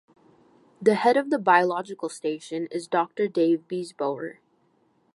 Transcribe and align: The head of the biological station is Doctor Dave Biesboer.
The 0.81 0.95
head 0.95 1.15
of 1.15 1.29
the 1.29 1.37
biological 1.37 2.09
station 2.09 2.65
is 2.71 2.87
Doctor 2.87 3.27
Dave 3.27 3.67
Biesboer. 3.67 4.37